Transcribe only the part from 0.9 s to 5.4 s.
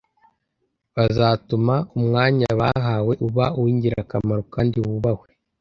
bazatuma umwanya bahawe uba uw’ingirakamaro kandi wubahwe.